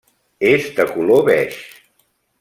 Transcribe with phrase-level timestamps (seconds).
[0.51, 1.59] És de color beix.